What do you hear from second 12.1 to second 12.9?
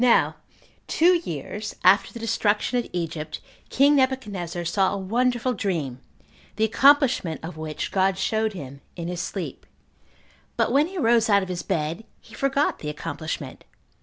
he forgot the